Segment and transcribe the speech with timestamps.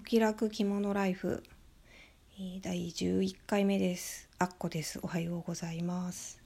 [0.00, 1.42] お気楽着物ライフ。
[2.62, 4.30] 第11回目です。
[4.38, 4.98] あっこです。
[5.02, 6.40] おはようございます、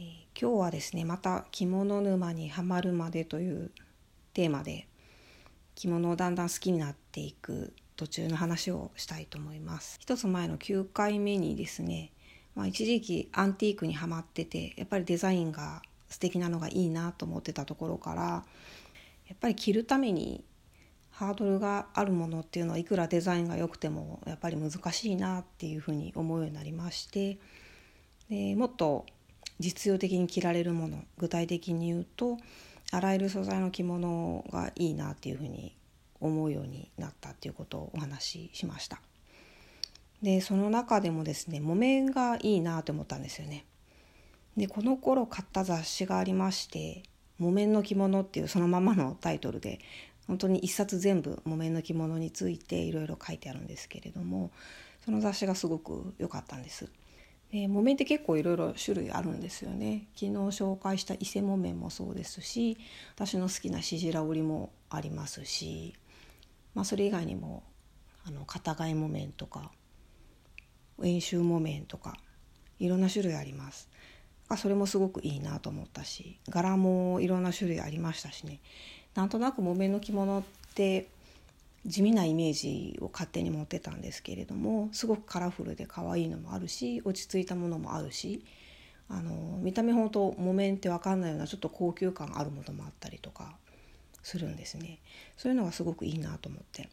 [0.00, 0.06] えー、
[0.38, 3.70] 今日はですねまた着物沼にはまるまでという
[4.34, 4.88] テーマで
[5.76, 9.98] 着物をだんだん好きになっていく途中の話をしたいと思います。
[10.00, 12.10] 一つ前の9回目にですね
[12.56, 18.22] まあ、一時期アンティークにはまっててやっぱりデザインが素敵なのがいいなと思ってたところから
[19.28, 20.42] やっぱり着るために
[21.18, 27.38] ハードルがあるものっていうのはいくらデザインが良くてもやっぱり難しいなっていうふうに思うようになりまして
[28.30, 29.04] でもっと
[29.58, 32.36] 実用的に着られるもの具体的に言うと
[32.92, 35.74] あらゆる素材の着物がいいなっていうふうに
[36.20, 39.00] 思うようになったっていうことをお話ししました。
[40.22, 43.64] でその中でもですね木綿がいいなと思ったんですよね。
[44.56, 47.02] でこの頃買った雑誌がありまして
[47.38, 49.80] 「木綿の着物」っていうそのままのタイトルで
[50.28, 54.52] 本当に一冊全部木綿の着物についていろいろ書いてあるんですけれども
[55.04, 56.90] その雑誌がすごく良かったんです。
[57.50, 60.06] で木綿って結構いろいろ種類あるんですよね。
[60.14, 62.76] 昨日紹介した伊勢木綿もそうですし
[63.14, 65.94] 私の好きなしじら織もありますし、
[66.74, 67.62] まあ、それ以外にも
[68.26, 69.72] あの片貝木綿とか
[71.02, 72.18] 円周木綿とか
[72.78, 73.88] いろんな種類あります。
[74.56, 78.60] それもすごくいいなと思ったし柄もいろんな種類ありましたしね。
[79.18, 80.42] なんとなく木綿の着物っ
[80.76, 81.08] て
[81.84, 88.44] 地味なイメージを勝手に持ってたんですけれどもすごくカラフルで可愛いのもあるし落ち着いたものもあるし
[89.08, 93.56] あの見た目ほんと木綿って分かんないようなちょっと高級感あるものもあったりとか
[94.22, 95.00] するんですね。
[95.36, 96.88] そういうのがすごくいいなと思って。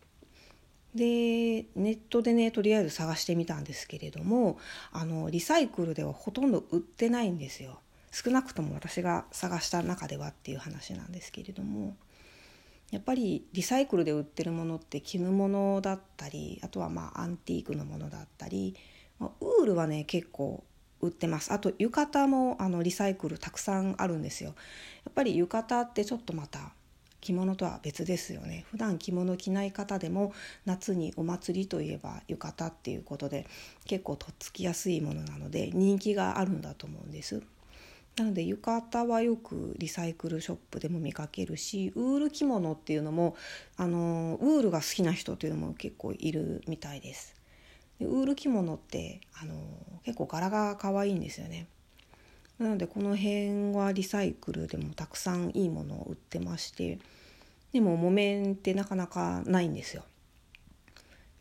[0.95, 4.57] でネットでねとりあえず探してみたんですけれども
[4.91, 7.81] あのリサイクルではほとんど売ってないんですよ。
[8.11, 11.95] 少なくとも私が探した中ではっていう話なんですけれども。
[12.91, 18.75] やっぱりリサイクルで売ってるものって絹物だったりあとはまあアンティークのものだったり、
[19.19, 20.63] まあ、ウールはね結構
[21.01, 21.51] 売ってます。
[21.53, 24.55] あと浴衣もあのリサイクルたくさんあるんですよ。
[25.05, 26.73] やっぱり浴衣ってちょっとまた
[27.21, 28.65] 着物とは別ですよね。
[28.69, 30.33] 普段着物着ない方でも
[30.65, 33.47] 夏にお祭りといえば浴衣っていうことで
[33.85, 37.41] 結構とっつきやすいものなので人気があるんだと思うんです。
[38.17, 43.35] なので浴衣はよくリサイクルショップでも見かけるしウール着物っていうのも
[43.75, 47.35] あのウールが好きな人っていうのも結構いるみたいです。
[47.99, 49.55] でウール着物ってあの
[50.03, 51.67] 結構柄が可愛いんですよね。
[52.57, 56.99] なのでこの辺はリサイクルでもたくさんいいものを売ってまして
[57.73, 60.03] でも木綿ってなかなかないんですよ。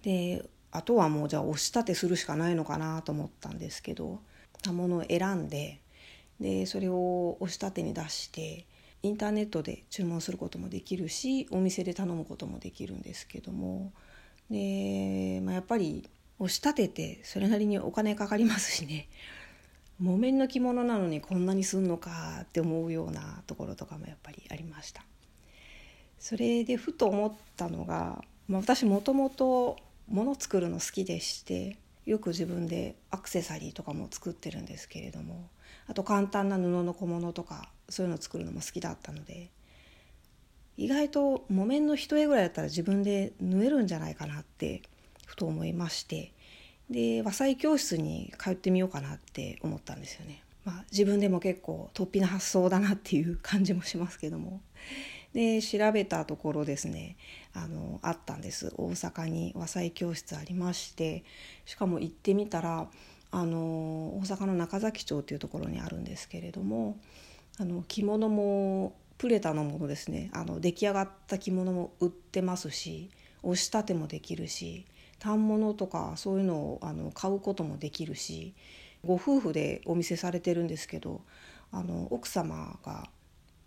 [0.03, 4.21] であとはもうじゃあ押し立てするしかないのかなと思ったんですけど
[4.67, 5.81] ものを選んで
[6.41, 8.67] でそれを押し立てに出して
[9.03, 13.93] インターネットで注文することもできるしお店で頼むこともできるんですけども
[14.51, 16.09] で、まあ、やっぱり
[16.39, 19.09] 押し立ててそれなりにお金かかりますしね
[20.01, 25.05] 木綿の着物なのにこんなにすんのかって思うようなところとかもやっぱりありました。
[26.19, 29.77] それでふと思ったのが、まあ、私もともと
[30.09, 35.49] 物作るの好きでしてよく自分でアクセサリーとかも作ってるんですけれども
[35.87, 39.51] あと簡単な布の小物とかそういうの作るのも好きだったので
[40.77, 44.83] 意外と木綿の一重ぐらいだったら自分で縫えるんじゃないかなって
[45.27, 46.33] ふと思いまして
[46.91, 50.43] で和裁教室に通ってみようかなって思ったんですよね。
[50.65, 54.63] まあ、自分でも結構突飛な発想だなっていう感じもしますけども
[55.35, 57.17] で調べたところですね
[57.53, 58.73] あのあったんです。
[58.77, 61.25] 大阪に和裁教室ありまして
[61.67, 62.89] しかも行ってみたら
[63.33, 66.97] あの大阪の中崎町っていうところにあるんですけれども
[67.59, 73.11] あの着物もプレタのものですねあの出来上がった着物も売ってますし
[73.43, 74.87] 押し立てもできるし
[75.21, 78.55] 反物とかそういうのをあの買うこともできるし
[79.05, 81.23] ご夫婦でお店されてるんですけど
[81.73, 83.09] あの奥様が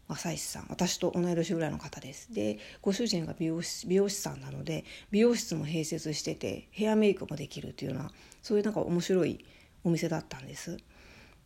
[0.08, 2.34] 正石さん私と同い年ぐらいの方です。
[2.34, 8.12] でご主人が美容師美容師さんなので美容室も併設しててヘアメイクもできるっていうような
[8.42, 9.44] そういうなんか面白い
[9.84, 10.78] お店だったんです。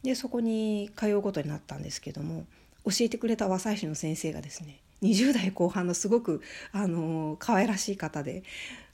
[0.03, 2.45] でそこに通うことになったんですけども
[2.85, 6.41] 教えてくれた和裁師の先生がですね20代後半のすごく
[6.71, 8.43] あの可愛らしい方で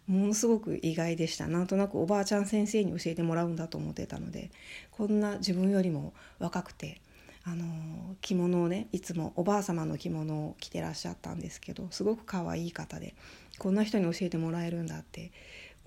[0.08, 1.48] ものすごく意外でした。
[1.48, 4.52] なんとなくおばあちゃん先生に教えてもらうんだと思ってたので
[4.92, 7.02] こんな自分よりも若くて
[7.50, 13.16] あの着物をねいつもおばあ様の着物を着てらっしゃったんですけどすごく可愛い方で
[13.58, 15.32] こんな人に教えてもらえるんだって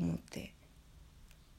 [0.00, 0.54] 思って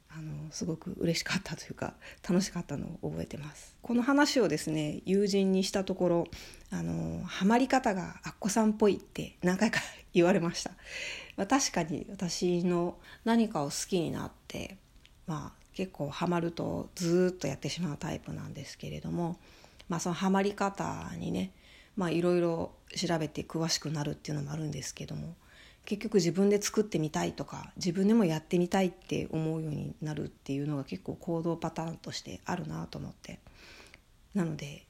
[0.09, 1.93] あのすごく嬉しかったというか
[2.27, 3.77] 楽しかったのを覚えてます。
[3.81, 6.27] この話をですね友人にしたところ
[6.71, 9.79] あのハマり方がアッコさんっぽいって何回か
[10.13, 10.71] 言われました、
[11.37, 14.77] まあ、確かに私の何かを好きになって
[15.27, 19.37] まあ結構ハマるとずっとやってしまうタイプなんですけれども
[19.91, 21.51] まあそのハマり方にね
[21.97, 25.35] いろいろ調べて詳しくなるっていうのもあるんですけども
[25.83, 33.39] 結局自分で作ってみたいとか自分でもやってみたいって思うようになるっていうのが結構行動パターンとしてあるなと思って
[34.33, 34.85] なので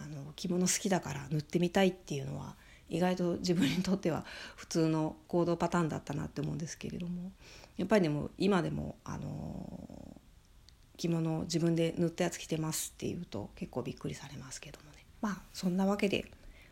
[0.00, 2.56] あの着物好きだから塗ってみたいっていうのは
[2.88, 4.24] 意外と自分にとっては
[4.56, 7.30] 普通の行動パターンだったなって思うんですけれども
[7.76, 9.51] やっぱりでも今でもあの
[11.02, 16.26] 着物を自分で塗ったやつ着てますっていうと結構びっくりされますけどもねまあそんなわけで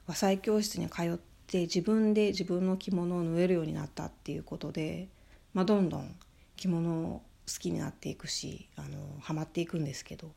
[0.06, 5.08] 和裁教室に通って自分で自分の着物を縫えるようになったっていうことで、
[5.52, 6.14] まあ、どんどん
[6.56, 7.22] 着物を
[7.52, 8.88] 好きになっていくしあの
[9.20, 10.30] ハマっていくんですけど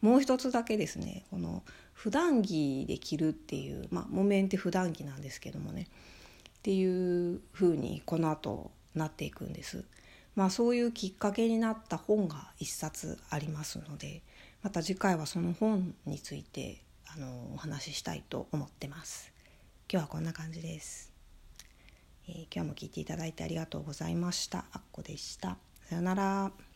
[0.00, 5.88] もう一つだけですねこの普段着で着るっていうまあ木綿って普段着なんですけどもね
[6.58, 9.84] っていう風にこの後なっていくんです。
[10.34, 14.22] まあそういうきっかけになった本が一冊ありますので
[14.62, 16.82] また次回はその本について
[17.14, 19.32] あのお話ししたいと思ってます。
[19.90, 21.12] 今日はこんな感じです、
[22.26, 24.64] えー、今日も聞いていただいてありがとうございました。
[24.72, 25.58] あっこでした。
[25.88, 26.71] さよなら。